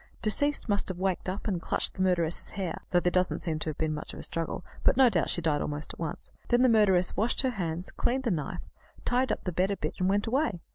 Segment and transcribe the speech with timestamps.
[0.23, 3.69] Deceased must have waked up and clutched the murderess's hair though there doesn't seem to
[3.69, 6.31] have been much of a struggle; but no doubt she died almost at once.
[6.47, 8.67] Then the murderess washed her hands, cleaned the knife,
[9.05, 10.63] tidied up the bed a bit, and went away.